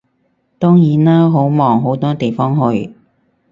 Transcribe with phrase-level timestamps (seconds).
[0.57, 2.91] 當然啦，好忙好多地方去